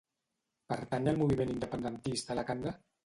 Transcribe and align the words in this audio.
Pertany 0.71 1.09
al 1.11 1.19
moviment 1.19 1.53
independentista 1.57 2.39
la 2.41 2.47
Cande? 2.49 2.73